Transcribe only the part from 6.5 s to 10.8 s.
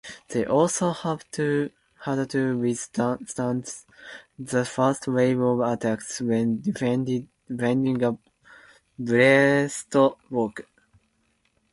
defending a breastwork.